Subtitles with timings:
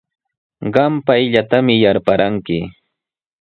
[0.75, 2.59] Qam payllatami yarparanki.